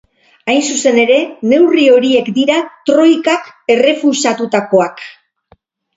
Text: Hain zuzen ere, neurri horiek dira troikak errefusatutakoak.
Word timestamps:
Hain 0.51 0.61
zuzen 0.75 0.95
ere, 1.01 1.17
neurri 1.51 1.83
horiek 1.97 2.31
dira 2.39 2.57
troikak 2.91 3.53
errefusatutakoak. 3.75 5.09